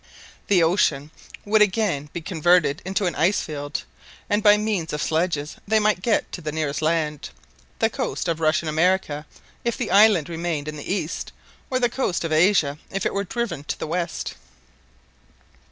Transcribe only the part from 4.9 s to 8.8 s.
of sledges they might get to the nearest land—the coast of Russian